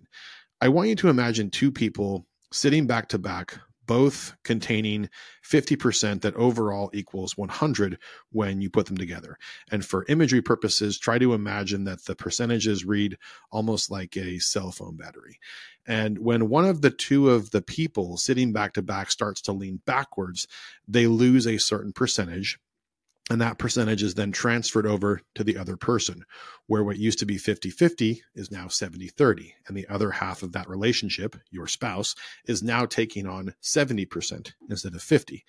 I 0.62 0.70
want 0.70 0.90
you 0.90 0.96
to 0.96 1.10
imagine 1.10 1.50
two 1.50 1.72
people 1.72 2.26
sitting 2.52 2.88
back 2.88 3.10
to 3.10 3.20
back, 3.20 3.60
both 3.86 4.36
containing 4.44 5.10
50% 5.44 6.22
that 6.22 6.36
overall 6.36 6.90
equals 6.94 7.38
100 7.38 7.98
when 8.32 8.62
you 8.62 8.70
put 8.70 8.86
them 8.86 8.98
together. 8.98 9.38
And 9.72 9.86
for 9.86 10.06
imagery 10.08 10.42
purposes, 10.42 10.98
try 10.98 11.18
to 11.18 11.34
imagine 11.34 11.84
that 11.86 12.06
the 12.06 12.16
percentages 12.16 12.86
read 12.86 13.18
almost 13.52 13.92
like 13.92 14.16
a 14.18 14.40
cell 14.40 14.72
phone 14.72 14.96
battery. 14.96 15.40
And 15.86 16.20
when 16.20 16.50
one 16.50 16.66
of 16.66 16.82
the 16.82 16.92
two 16.92 17.30
of 17.30 17.52
the 17.52 17.62
people 17.62 18.18
sitting 18.18 18.54
back 18.54 18.74
to 18.74 18.82
back 18.82 19.12
starts 19.12 19.42
to 19.42 19.52
lean 19.52 19.82
backwards, 19.86 20.48
they 20.88 21.08
lose 21.08 21.46
a 21.46 21.58
certain 21.58 21.92
percentage. 21.92 22.58
And 23.30 23.40
that 23.40 23.58
percentage 23.58 24.04
is 24.04 24.16
then 24.16 24.34
transferred 24.34 24.86
over 24.86 25.22
to 25.36 25.46
the 25.46 25.58
other 25.58 25.78
person, 25.78 26.26
where 26.68 26.84
what 26.84 26.98
used 26.98 27.20
to 27.20 27.26
be 27.26 27.38
50 27.38 27.70
50 27.70 28.22
is 28.36 28.52
now 28.52 28.68
70 28.68 29.08
30. 29.08 29.56
And 29.68 29.78
the 29.78 29.88
other 29.88 30.12
half 30.12 30.44
of 30.44 30.52
that 30.52 30.70
relationship, 30.70 31.38
your 31.50 31.68
spouse, 31.68 32.16
is 32.46 32.62
now 32.62 32.86
taking 32.86 33.26
on 33.26 33.56
70% 33.62 34.52
instead 34.70 34.94
of 34.94 35.02
50 35.02 35.46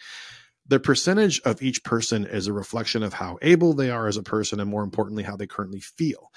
the 0.66 0.80
percentage 0.80 1.40
of 1.42 1.62
each 1.62 1.84
person 1.84 2.24
is 2.24 2.46
a 2.46 2.52
reflection 2.52 3.02
of 3.02 3.12
how 3.12 3.38
able 3.42 3.74
they 3.74 3.90
are 3.90 4.08
as 4.08 4.16
a 4.16 4.22
person 4.22 4.60
and 4.60 4.70
more 4.70 4.82
importantly 4.82 5.22
how 5.22 5.36
they 5.36 5.46
currently 5.46 5.80
feel. 5.80 6.30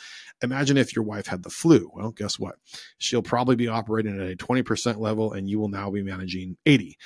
Imagine 0.44 0.78
if 0.78 0.96
your 0.96 1.06
wife 1.06 1.28
had 1.28 1.44
the 1.44 1.50
flu. 1.50 1.90
Well 1.94 2.12
guess 2.12 2.38
what? 2.38 2.56
She'll 2.98 3.22
probably 3.22 3.56
be 3.56 3.68
operating 3.68 4.20
at 4.20 4.32
a 4.32 4.36
20% 4.36 4.98
level 4.98 5.34
and 5.34 5.50
you 5.50 5.60
will 5.60 5.70
now 5.70 5.90
be 5.90 6.04
managing 6.04 6.58
80 6.66 6.98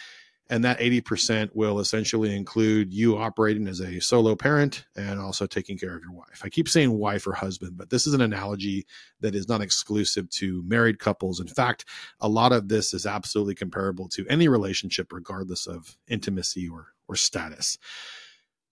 And 0.52 0.66
that 0.66 0.80
80% 0.80 1.52
will 1.54 1.80
essentially 1.80 2.36
include 2.36 2.94
you 2.94 3.18
operating 3.18 3.70
as 3.70 3.80
a 3.80 4.02
solo 4.02 4.36
parent 4.36 4.86
and 4.98 5.18
also 5.18 5.48
taking 5.48 5.78
care 5.78 5.96
of 5.96 6.04
your 6.04 6.12
wife. 6.12 6.42
I 6.44 6.50
keep 6.50 6.68
saying 6.68 6.92
wife 6.92 7.26
or 7.26 7.32
husband, 7.32 7.78
but 7.78 7.90
this 7.90 8.06
is 8.06 8.14
an 8.14 8.20
analogy 8.20 8.86
that 9.22 9.34
is 9.34 9.48
not 9.48 9.62
exclusive 9.62 10.30
to 10.32 10.62
married 10.68 11.00
couples. 11.00 11.40
In 11.40 11.48
fact, 11.48 11.86
a 12.20 12.28
lot 12.28 12.52
of 12.52 12.68
this 12.68 12.94
is 12.94 13.06
absolutely 13.06 13.56
comparable 13.56 14.10
to 14.10 14.28
any 14.28 14.50
relationship, 14.50 15.14
regardless 15.14 15.68
of 15.68 15.98
intimacy 16.10 16.68
or, 16.68 16.88
or 17.08 17.16
status. 17.16 17.78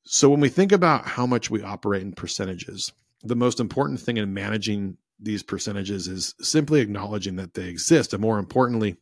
So 0.03 0.29
when 0.29 0.41
we 0.41 0.49
think 0.49 0.73
about 0.73 1.05
how 1.05 1.25
much 1.25 1.49
we 1.49 1.63
operate 1.63 2.01
in 2.01 2.11
percentages, 2.11 2.91
the 3.23 3.37
most 3.37 3.61
important 3.61 4.01
thing 4.01 4.17
in 4.17 4.33
managing 4.33 4.97
these 5.17 5.43
percentages 5.43 6.09
is 6.09 6.35
simply 6.41 6.81
acknowledging 6.81 7.37
that 7.37 7.53
they 7.53 7.69
exist. 7.69 8.13
And 8.13 8.21
more 8.21 8.39
importantly, 8.39 8.97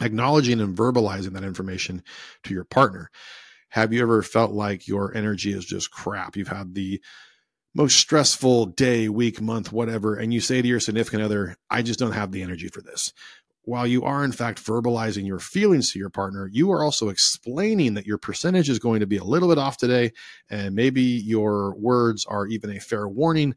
acknowledging 0.00 0.60
and 0.60 0.76
verbalizing 0.76 1.32
that 1.32 1.44
information 1.44 2.02
to 2.44 2.54
your 2.54 2.64
partner. 2.64 3.10
Have 3.70 3.92
you 3.92 4.02
ever 4.02 4.22
felt 4.22 4.52
like 4.52 4.86
your 4.86 5.16
energy 5.16 5.52
is 5.52 5.64
just 5.64 5.90
crap? 5.90 6.36
You've 6.36 6.48
had 6.48 6.74
the 6.74 7.00
most 7.74 7.96
stressful 7.96 8.66
day, 8.66 9.08
week, 9.08 9.40
month, 9.40 9.72
whatever, 9.72 10.14
and 10.14 10.32
you 10.32 10.40
say 10.40 10.62
to 10.62 10.68
your 10.68 10.78
significant 10.78 11.22
other, 11.22 11.56
I 11.68 11.82
just 11.82 11.98
don't 11.98 12.12
have 12.12 12.30
the 12.30 12.42
energy 12.42 12.68
for 12.68 12.80
this. 12.80 13.12
While 13.62 13.86
you 13.86 14.04
are, 14.04 14.24
in 14.24 14.32
fact, 14.32 14.64
verbalizing 14.64 15.26
your 15.26 15.40
feelings 15.40 15.90
to 15.90 15.98
your 15.98 16.10
partner, 16.10 16.48
you 16.52 16.70
are 16.70 16.84
also 16.84 17.08
explaining 17.08 17.94
that 17.94 18.06
your 18.06 18.18
percentage 18.18 18.68
is 18.68 18.78
going 18.78 19.00
to 19.00 19.06
be 19.06 19.16
a 19.16 19.24
little 19.24 19.48
bit 19.48 19.58
off 19.58 19.76
today, 19.76 20.12
and 20.50 20.74
maybe 20.74 21.02
your 21.02 21.74
words 21.74 22.26
are 22.26 22.46
even 22.46 22.70
a 22.70 22.80
fair 22.80 23.08
warning 23.08 23.54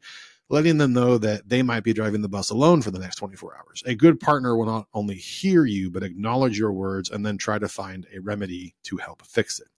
letting 0.50 0.78
them 0.78 0.92
know 0.92 1.18
that 1.18 1.48
they 1.48 1.62
might 1.62 1.84
be 1.84 1.92
driving 1.92 2.22
the 2.22 2.28
bus 2.28 2.50
alone 2.50 2.82
for 2.82 2.90
the 2.90 2.98
next 2.98 3.16
24 3.16 3.56
hours. 3.56 3.82
A 3.86 3.94
good 3.94 4.18
partner 4.18 4.56
will 4.56 4.66
not 4.66 4.86
only 4.94 5.16
hear 5.16 5.64
you, 5.64 5.90
but 5.90 6.02
acknowledge 6.02 6.58
your 6.58 6.72
words 6.72 7.10
and 7.10 7.24
then 7.24 7.36
try 7.36 7.58
to 7.58 7.68
find 7.68 8.06
a 8.14 8.20
remedy 8.20 8.74
to 8.84 8.96
help 8.96 9.22
fix 9.22 9.60
it. 9.60 9.68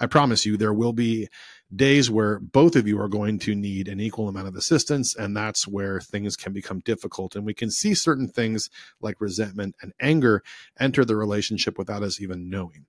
I 0.00 0.06
promise 0.06 0.44
you, 0.44 0.56
there 0.56 0.72
will 0.72 0.92
be 0.92 1.28
days 1.74 2.10
where 2.10 2.40
both 2.40 2.74
of 2.76 2.88
you 2.88 3.00
are 3.00 3.08
going 3.08 3.38
to 3.40 3.54
need 3.54 3.86
an 3.86 4.00
equal 4.00 4.28
amount 4.28 4.48
of 4.48 4.56
assistance, 4.56 5.14
and 5.14 5.36
that's 5.36 5.68
where 5.68 6.00
things 6.00 6.36
can 6.36 6.52
become 6.52 6.80
difficult. 6.80 7.36
And 7.36 7.46
we 7.46 7.54
can 7.54 7.70
see 7.70 7.94
certain 7.94 8.28
things 8.28 8.68
like 9.00 9.20
resentment 9.20 9.76
and 9.80 9.92
anger 10.00 10.42
enter 10.80 11.04
the 11.04 11.16
relationship 11.16 11.78
without 11.78 12.02
us 12.02 12.20
even 12.20 12.50
knowing 12.50 12.86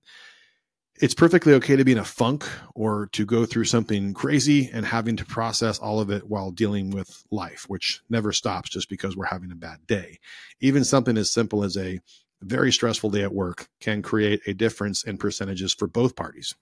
it's 1.00 1.14
perfectly 1.14 1.54
okay 1.54 1.76
to 1.76 1.84
be 1.84 1.92
in 1.92 1.98
a 1.98 2.04
funk 2.04 2.46
or 2.74 3.08
to 3.12 3.26
go 3.26 3.44
through 3.44 3.64
something 3.64 4.14
crazy 4.14 4.70
and 4.72 4.86
having 4.86 5.16
to 5.16 5.24
process 5.24 5.78
all 5.78 5.98
of 6.00 6.10
it 6.10 6.28
while 6.28 6.52
dealing 6.52 6.90
with 6.90 7.24
life, 7.30 7.64
which 7.68 8.00
never 8.08 8.32
stops 8.32 8.70
just 8.70 8.88
because 8.88 9.16
we're 9.16 9.24
having 9.26 9.50
a 9.50 9.56
bad 9.56 9.86
day. 9.86 10.18
Even 10.60 10.84
something 10.84 11.16
as 11.16 11.32
simple 11.32 11.64
as 11.64 11.76
a 11.76 11.98
very 12.42 12.70
stressful 12.70 13.10
day 13.10 13.22
at 13.22 13.34
work 13.34 13.68
can 13.80 14.02
create 14.02 14.40
a 14.46 14.54
difference 14.54 15.02
in 15.02 15.18
percentages 15.18 15.74
for 15.74 15.88
both 15.88 16.14
parties. 16.14 16.54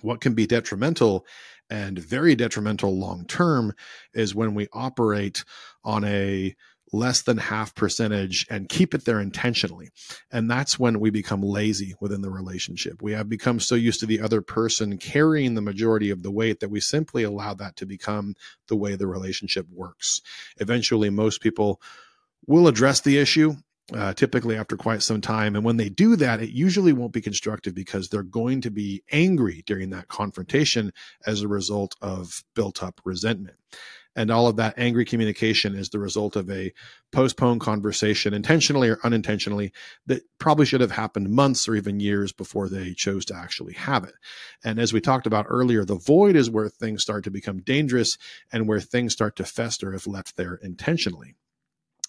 What 0.00 0.22
can 0.22 0.32
be 0.32 0.46
detrimental 0.46 1.26
and 1.68 1.98
very 1.98 2.34
detrimental 2.34 2.98
long 2.98 3.26
term 3.26 3.74
is 4.14 4.34
when 4.34 4.54
we 4.54 4.68
operate 4.72 5.44
on 5.84 6.04
a 6.04 6.54
less 6.92 7.22
than 7.22 7.38
half 7.38 7.74
percentage 7.74 8.46
and 8.50 8.68
keep 8.68 8.94
it 8.94 9.04
there 9.04 9.20
intentionally. 9.20 9.88
And 10.30 10.50
that's 10.50 10.78
when 10.78 11.00
we 11.00 11.10
become 11.10 11.42
lazy 11.42 11.94
within 12.00 12.20
the 12.20 12.30
relationship. 12.30 13.02
We 13.02 13.12
have 13.12 13.28
become 13.28 13.60
so 13.60 13.74
used 13.74 14.00
to 14.00 14.06
the 14.06 14.20
other 14.20 14.42
person 14.42 14.98
carrying 14.98 15.54
the 15.54 15.62
majority 15.62 16.10
of 16.10 16.22
the 16.22 16.30
weight 16.30 16.60
that 16.60 16.68
we 16.68 16.80
simply 16.80 17.22
allow 17.22 17.54
that 17.54 17.76
to 17.76 17.86
become 17.86 18.34
the 18.68 18.76
way 18.76 18.94
the 18.94 19.06
relationship 19.06 19.66
works. 19.72 20.20
Eventually, 20.58 21.08
most 21.10 21.40
people 21.40 21.80
will 22.46 22.68
address 22.68 23.00
the 23.00 23.18
issue. 23.18 23.56
Uh, 23.92 24.14
typically 24.14 24.56
after 24.56 24.76
quite 24.76 25.02
some 25.02 25.20
time. 25.20 25.54
And 25.54 25.64
when 25.64 25.76
they 25.76 25.90
do 25.90 26.14
that, 26.16 26.40
it 26.40 26.50
usually 26.50 26.92
won't 26.92 27.12
be 27.12 27.20
constructive 27.20 27.74
because 27.74 28.08
they're 28.08 28.22
going 28.22 28.60
to 28.62 28.70
be 28.70 29.02
angry 29.10 29.64
during 29.66 29.90
that 29.90 30.08
confrontation 30.08 30.92
as 31.26 31.42
a 31.42 31.48
result 31.48 31.96
of 32.00 32.42
built 32.54 32.82
up 32.82 33.00
resentment. 33.04 33.56
And 34.14 34.30
all 34.30 34.46
of 34.46 34.56
that 34.56 34.74
angry 34.76 35.04
communication 35.04 35.74
is 35.74 35.88
the 35.88 35.98
result 35.98 36.36
of 36.36 36.50
a 36.50 36.72
postponed 37.12 37.60
conversation, 37.60 38.34
intentionally 38.34 38.88
or 38.88 38.98
unintentionally, 39.04 39.72
that 40.06 40.22
probably 40.38 40.66
should 40.66 40.82
have 40.82 40.90
happened 40.90 41.30
months 41.30 41.66
or 41.66 41.74
even 41.74 41.98
years 41.98 42.32
before 42.32 42.68
they 42.68 42.92
chose 42.92 43.24
to 43.26 43.34
actually 43.34 43.74
have 43.74 44.04
it. 44.04 44.14
And 44.64 44.78
as 44.78 44.92
we 44.92 45.00
talked 45.00 45.26
about 45.26 45.46
earlier, 45.48 45.84
the 45.84 45.96
void 45.96 46.36
is 46.36 46.50
where 46.50 46.68
things 46.68 47.02
start 47.02 47.24
to 47.24 47.30
become 47.30 47.62
dangerous 47.62 48.18
and 48.52 48.68
where 48.68 48.80
things 48.80 49.12
start 49.12 49.36
to 49.36 49.44
fester 49.44 49.94
if 49.94 50.06
left 50.06 50.36
there 50.36 50.56
intentionally. 50.56 51.34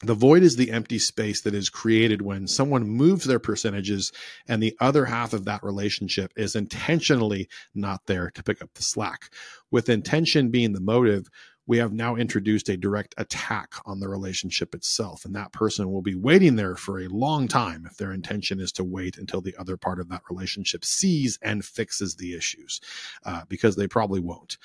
The 0.03 0.13
void 0.13 0.43
is 0.43 0.57
the 0.57 0.72
empty 0.72 1.00
space 1.00 1.39
that 1.41 1.53
is 1.53 1.69
created 1.69 2.22
when 2.22 2.45
someone 2.45 2.89
moves 2.89 3.24
their 3.24 3.39
percentages 3.39 4.12
and 4.50 4.62
the 4.62 4.75
other 4.81 5.05
half 5.05 5.31
of 5.31 5.45
that 5.45 5.63
relationship 5.63 6.33
is 6.36 6.57
intentionally 6.57 7.48
not 7.74 8.05
there 8.05 8.29
to 8.31 8.43
pick 8.43 8.62
up 8.62 8.74
the 8.74 8.83
slack. 8.83 9.29
With 9.72 9.88
intention 9.88 10.51
being 10.51 10.74
the 10.74 10.81
motive, 10.81 11.29
we 11.65 11.77
have 11.77 11.93
now 11.93 12.15
introduced 12.15 12.70
a 12.70 12.77
direct 12.77 13.15
attack 13.17 13.74
on 13.86 14.00
the 14.00 14.10
relationship 14.10 14.75
itself. 14.75 15.24
And 15.25 15.36
that 15.36 15.53
person 15.53 15.91
will 15.91 16.01
be 16.01 16.15
waiting 16.15 16.55
there 16.55 16.75
for 16.75 17.00
a 17.00 17.08
long 17.08 17.48
time 17.48 17.86
if 17.89 17.98
their 17.98 18.12
intention 18.12 18.60
is 18.60 18.72
to 18.74 18.84
wait 18.84 19.17
until 19.17 19.41
the 19.41 19.55
other 19.58 19.77
part 19.77 20.00
of 20.00 20.10
that 20.10 20.24
relationship 20.29 20.84
sees 20.84 21.39
and 21.41 21.63
fixes 21.63 22.15
the 22.15 22.36
issues, 22.36 22.82
uh, 23.25 23.43
because 23.48 23.75
they 23.75 23.88
probably 23.88 24.20
won't. 24.20 24.58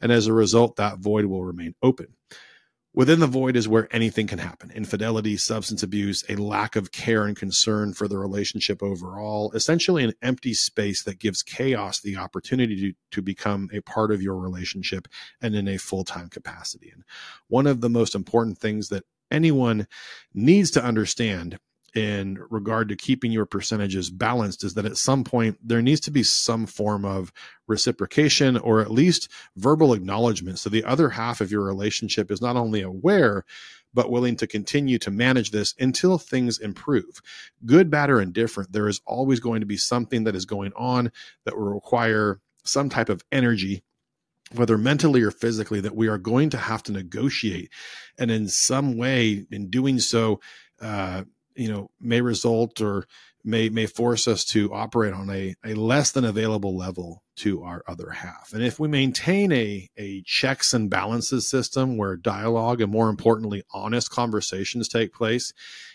And 0.00 0.12
as 0.12 0.26
a 0.26 0.32
result, 0.32 0.76
that 0.76 0.98
void 0.98 1.24
will 1.24 1.44
remain 1.44 1.74
open. 1.82 2.08
Within 2.96 3.18
the 3.18 3.26
void 3.26 3.56
is 3.56 3.66
where 3.66 3.88
anything 3.90 4.28
can 4.28 4.38
happen 4.38 4.70
infidelity, 4.70 5.36
substance 5.36 5.82
abuse, 5.82 6.24
a 6.28 6.36
lack 6.36 6.76
of 6.76 6.92
care 6.92 7.24
and 7.24 7.36
concern 7.36 7.92
for 7.92 8.06
the 8.06 8.18
relationship 8.18 8.84
overall, 8.84 9.50
essentially 9.52 10.04
an 10.04 10.12
empty 10.22 10.54
space 10.54 11.02
that 11.02 11.18
gives 11.18 11.42
chaos 11.42 12.00
the 12.00 12.16
opportunity 12.16 12.76
to, 12.76 12.92
to 13.10 13.20
become 13.20 13.68
a 13.72 13.80
part 13.80 14.12
of 14.12 14.22
your 14.22 14.36
relationship 14.36 15.08
and 15.42 15.56
in 15.56 15.66
a 15.66 15.76
full 15.76 16.04
time 16.04 16.28
capacity. 16.28 16.90
And 16.94 17.02
one 17.48 17.66
of 17.66 17.80
the 17.80 17.90
most 17.90 18.14
important 18.14 18.58
things 18.58 18.90
that 18.90 19.02
anyone 19.28 19.88
needs 20.32 20.70
to 20.72 20.84
understand 20.84 21.58
in 21.94 22.38
regard 22.50 22.88
to 22.88 22.96
keeping 22.96 23.30
your 23.30 23.46
percentages 23.46 24.10
balanced 24.10 24.64
is 24.64 24.74
that 24.74 24.84
at 24.84 24.96
some 24.96 25.22
point 25.22 25.58
there 25.62 25.82
needs 25.82 26.00
to 26.00 26.10
be 26.10 26.22
some 26.22 26.66
form 26.66 27.04
of 27.04 27.32
reciprocation 27.68 28.56
or 28.56 28.80
at 28.80 28.90
least 28.90 29.28
verbal 29.56 29.92
acknowledgement. 29.92 30.58
So 30.58 30.70
the 30.70 30.84
other 30.84 31.10
half 31.10 31.40
of 31.40 31.52
your 31.52 31.62
relationship 31.62 32.30
is 32.30 32.42
not 32.42 32.56
only 32.56 32.82
aware, 32.82 33.44
but 33.92 34.10
willing 34.10 34.36
to 34.36 34.46
continue 34.48 34.98
to 34.98 35.10
manage 35.10 35.52
this 35.52 35.72
until 35.78 36.18
things 36.18 36.58
improve. 36.58 37.22
Good, 37.64 37.90
bad, 37.90 38.10
or 38.10 38.20
indifferent, 38.20 38.72
there 38.72 38.88
is 38.88 39.00
always 39.06 39.38
going 39.38 39.60
to 39.60 39.66
be 39.66 39.76
something 39.76 40.24
that 40.24 40.34
is 40.34 40.46
going 40.46 40.72
on 40.74 41.12
that 41.44 41.56
will 41.56 41.72
require 41.72 42.40
some 42.64 42.88
type 42.88 43.08
of 43.08 43.22
energy 43.30 43.84
whether 44.52 44.78
mentally 44.78 45.22
or 45.22 45.30
physically, 45.30 45.80
that 45.80 45.96
we 45.96 46.06
are 46.06 46.18
going 46.18 46.50
to 46.50 46.58
have 46.58 46.82
to 46.84 46.92
negotiate. 46.92 47.70
And 48.18 48.30
in 48.30 48.48
some 48.48 48.96
way, 48.96 49.46
in 49.50 49.70
doing 49.70 49.98
so, 49.98 50.40
uh, 50.80 51.24
you 51.56 51.68
know 51.68 51.88
may 52.00 52.20
result 52.20 52.80
or 52.80 53.06
may 53.44 53.68
may 53.68 53.86
force 53.86 54.28
us 54.28 54.44
to 54.44 54.72
operate 54.72 55.12
on 55.12 55.30
a, 55.30 55.54
a 55.64 55.74
less 55.74 56.12
than 56.12 56.24
available 56.24 56.76
level 56.76 57.23
to 57.36 57.62
our 57.62 57.82
other 57.86 58.10
half. 58.10 58.52
And 58.52 58.62
if 58.62 58.78
we 58.78 58.88
maintain 58.88 59.52
a, 59.52 59.88
a 59.96 60.22
checks 60.22 60.72
and 60.72 60.88
balances 60.88 61.48
system 61.48 61.96
where 61.96 62.16
dialogue 62.16 62.80
and 62.80 62.92
more 62.92 63.08
importantly, 63.08 63.62
honest 63.72 64.10
conversations 64.10 64.88
take 64.88 65.12
place, 65.12 65.52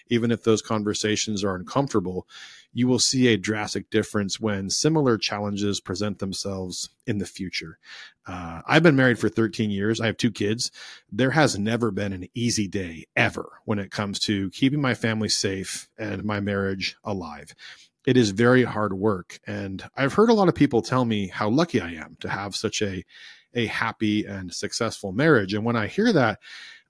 even 0.09 0.31
if 0.31 0.43
those 0.43 0.61
conversations 0.61 1.43
are 1.43 1.55
uncomfortable, 1.55 2.27
you 2.73 2.87
will 2.87 2.99
see 2.99 3.27
a 3.27 3.37
drastic 3.37 3.89
difference 3.89 4.39
when 4.39 4.69
similar 4.69 5.17
challenges 5.17 5.79
present 5.79 6.19
themselves 6.19 6.89
in 7.07 7.17
the 7.17 7.25
future. 7.25 7.79
Uh, 8.27 8.61
I've 8.67 8.83
been 8.83 8.95
married 8.95 9.17
for 9.17 9.29
13 9.29 9.71
years. 9.71 9.99
I 9.99 10.05
have 10.05 10.17
two 10.17 10.31
kids. 10.31 10.71
There 11.11 11.31
has 11.31 11.57
never 11.57 11.89
been 11.89 12.13
an 12.13 12.27
easy 12.35 12.67
day 12.67 13.05
ever 13.15 13.49
when 13.65 13.79
it 13.79 13.91
comes 13.91 14.19
to 14.21 14.51
keeping 14.51 14.81
my 14.81 14.93
family 14.93 15.29
safe 15.29 15.89
and 15.97 16.23
my 16.23 16.39
marriage 16.39 16.95
alive. 17.03 17.55
It 18.05 18.17
is 18.17 18.31
very 18.31 18.63
hard 18.63 18.93
work. 18.93 19.39
And 19.45 19.83
I've 19.95 20.13
heard 20.13 20.29
a 20.29 20.33
lot 20.33 20.49
of 20.49 20.55
people 20.55 20.81
tell 20.81 21.05
me 21.05 21.27
how 21.27 21.49
lucky 21.49 21.81
I 21.81 21.91
am 21.91 22.17
to 22.21 22.29
have 22.29 22.55
such 22.55 22.81
a, 22.81 23.03
a 23.53 23.65
happy 23.67 24.25
and 24.25 24.53
successful 24.53 25.11
marriage. 25.11 25.53
And 25.53 25.65
when 25.65 25.75
I 25.75 25.87
hear 25.87 26.11
that, 26.13 26.39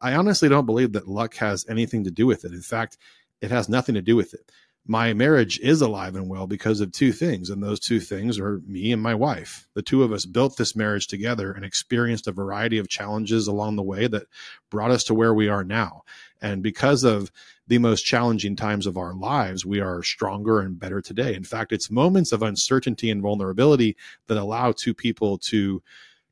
I 0.02 0.14
honestly 0.14 0.50
don't 0.50 0.66
believe 0.66 0.94
that 0.94 1.08
luck 1.08 1.36
has 1.36 1.66
anything 1.68 2.04
to 2.06 2.12
do 2.12 2.26
with 2.26 2.46
it. 2.46 2.54
In 2.54 2.62
fact, 2.62 2.98
it 3.42 3.52
has 3.52 3.70
nothing 3.70 3.96
to 3.96 4.02
do 4.02 4.16
with 4.16 4.34
it 4.34 4.52
my 4.90 5.14
marriage 5.14 5.60
is 5.60 5.82
alive 5.82 6.16
and 6.16 6.28
well 6.28 6.48
because 6.48 6.82
of 6.82 6.92
two 6.92 7.12
things. 7.12 7.52
And 7.52 7.62
those 7.62 7.80
two 7.80 8.00
things 8.00 8.40
are 8.40 8.60
me 8.66 8.92
and 8.92 9.00
my 9.00 9.14
wife. 9.14 9.68
The 9.76 9.84
two 9.84 10.02
of 10.02 10.12
us 10.12 10.26
built 10.26 10.58
this 10.58 10.76
marriage 10.76 11.06
together 11.06 11.52
and 11.52 11.64
experienced 11.64 12.26
a 12.26 12.32
variety 12.32 12.80
of 12.80 12.90
challenges 12.90 13.46
along 13.46 13.76
the 13.76 13.84
way 13.84 14.08
that 14.08 14.26
brought 14.72 14.90
us 14.90 15.04
to 15.06 15.14
where 15.14 15.34
we 15.34 15.48
are 15.48 15.64
now. 15.64 16.02
And 16.42 16.64
because 16.64 17.04
of 17.04 17.32
the 17.68 17.78
most 17.78 18.04
challenging 18.04 18.56
times 18.56 18.88
of 18.88 18.98
our 18.98 19.14
lives, 19.14 19.66
we 19.66 19.80
are 19.80 20.02
stronger 20.04 20.62
and 20.62 20.80
better 20.80 21.02
today. 21.02 21.36
In 21.36 21.44
fact, 21.44 21.72
it's 21.72 21.92
moments 21.92 22.32
of 22.32 22.42
uncertainty 22.42 23.12
and 23.12 23.22
vulnerability 23.22 23.98
that 24.28 24.38
allow 24.38 24.72
two 24.72 24.94
people 24.94 25.38
to 25.40 25.84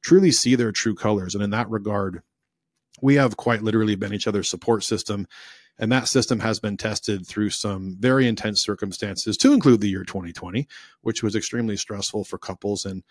truly 0.02 0.32
see 0.32 0.56
their 0.56 0.72
true 0.72 0.96
colors. 0.96 1.36
And 1.36 1.44
in 1.44 1.50
that 1.50 1.70
regard, 1.70 2.22
we 3.02 3.16
have 3.16 3.38
quite 3.38 3.62
literally 3.62 3.96
been 3.96 4.14
each 4.14 4.28
other's 4.28 4.50
support 4.50 4.84
system 4.84 5.28
And 5.80 5.92
that 5.92 6.08
system 6.08 6.40
has 6.40 6.60
been 6.60 6.78
tested 6.78 7.26
through 7.26 7.52
some 7.52 7.98
very 8.00 8.28
intense 8.28 8.62
circumstances, 8.62 9.38
to 9.38 9.54
include 9.54 9.82
the 9.82 9.90
year 9.90 10.04
2020, 10.04 10.68
which 11.02 11.22
was 11.22 11.36
extremely 11.36 11.78
stressful 11.78 12.24
for 12.24 12.38
couples 12.38 12.86
and 12.86 13.04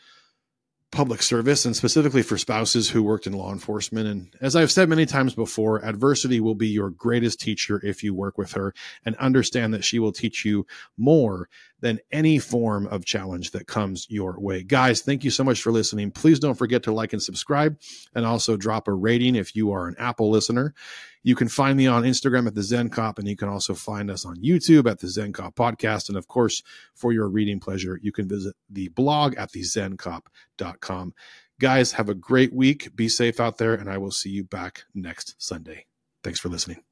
public 0.93 1.21
service 1.21 1.65
and 1.65 1.75
specifically 1.77 2.23
for 2.23 2.39
spouses 2.39 2.89
who 2.89 3.03
worked 3.03 3.27
in 3.27 3.33
law 3.33 3.53
enforcement. 3.53 4.07
And 4.07 4.35
as 4.41 4.55
I've 4.55 4.71
said 4.71 4.89
many 4.89 5.05
times 5.05 5.35
before, 5.35 5.85
adversity 5.85 6.41
will 6.41 6.55
be 6.55 6.69
your 6.69 6.91
greatest 6.91 7.41
teacher 7.41 7.81
if 7.85 8.03
you 8.03 8.15
work 8.15 8.39
with 8.39 8.53
her 8.53 8.73
and 9.05 9.17
understand 9.17 9.75
that 9.75 9.85
she 9.85 9.99
will 9.99 10.13
teach 10.13 10.45
you 10.45 10.67
more 10.97 11.49
than 11.81 12.01
any 12.11 12.39
form 12.39 12.87
of 12.87 13.05
challenge 13.05 13.51
that 13.51 13.67
comes 13.67 14.07
your 14.09 14.39
way. 14.41 14.63
Guys, 14.63 15.03
thank 15.03 15.25
you 15.25 15.31
so 15.31 15.45
much 15.45 15.61
for 15.61 15.71
listening. 15.71 16.11
Please 16.11 16.39
don't 16.39 16.55
forget 16.55 16.83
to 16.85 16.93
like 16.93 17.13
and 17.13 17.23
subscribe 17.23 17.79
and 18.15 18.25
also 18.25 18.57
drop 18.57 18.89
a 18.89 18.93
rating 18.93 19.37
if 19.37 19.55
you 19.55 19.73
are 19.73 19.87
an 19.87 19.95
Apple 19.99 20.31
listener. 20.31 20.75
You 21.23 21.35
can 21.35 21.49
find 21.49 21.77
me 21.77 21.87
on 21.87 22.05
Instagram 22.05 22.47
at 22.47 22.55
the 22.55 22.63
Zen 22.63 22.89
Cop, 22.89 23.19
and 23.19 23.27
you 23.27 23.37
can 23.37 23.49
also 23.49 23.75
find 23.75 24.11
us 24.11 24.25
on 24.25 24.37
YouTube 24.37 24.89
at 24.89 25.01
the 25.01 25.09
Zen 25.09 25.33
Cop 25.33 25.57
Podcast. 25.57 26.09
And 26.09 26.17
of 26.17 26.29
course, 26.29 26.63
for 26.95 27.13
your 27.13 27.29
reading 27.29 27.59
pleasure, 27.59 27.99
you 28.01 28.13
can 28.13 28.29
visit 28.29 28.55
the 28.71 28.89
blog 28.89 29.35
at 29.37 29.53
thezencop.com. 29.53 31.15
Guys, 31.59 31.93
have 31.93 32.09
a 32.09 32.15
great 32.15 32.53
week. 32.53 32.95
Be 32.95 33.09
safe 33.09 33.41
out 33.41 33.59
there, 33.59 33.75
and 33.75 33.91
I 33.91 33.99
will 33.99 34.11
see 34.11 34.31
you 34.31 34.45
back 34.45 34.85
next 34.95 35.35
Sunday. 35.39 35.87
Thanks 36.23 36.39
for 36.39 36.49
listening. 36.49 36.86